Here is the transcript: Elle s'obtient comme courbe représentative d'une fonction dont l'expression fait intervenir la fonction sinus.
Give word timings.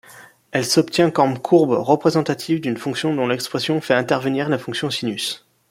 Elle 0.49 0.65
s'obtient 0.65 1.11
comme 1.11 1.37
courbe 1.37 1.73
représentative 1.77 2.59
d'une 2.59 2.75
fonction 2.79 3.13
dont 3.13 3.27
l'expression 3.27 3.81
fait 3.81 3.93
intervenir 3.93 4.49
la 4.49 4.57
fonction 4.57 4.89
sinus. 4.89 5.45